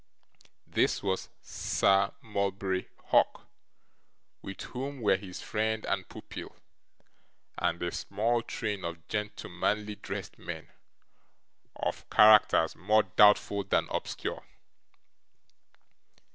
This 0.65 1.03
was 1.03 1.29
Sir 1.43 2.11
Mulberry 2.23 2.89
Hawk, 3.09 3.47
with 4.41 4.61
whom 4.61 4.99
were 4.99 5.15
his 5.15 5.43
friend 5.43 5.85
and 5.85 6.09
pupil, 6.09 6.55
and 7.59 7.79
a 7.83 7.91
small 7.91 8.41
train 8.41 8.83
of 8.83 9.07
gentlemanly 9.09 9.93
dressed 9.93 10.39
men, 10.39 10.69
of 11.75 12.09
characters 12.09 12.75
more 12.75 13.03
doubtful 13.03 13.63
than 13.63 13.87
obscure. 13.91 14.43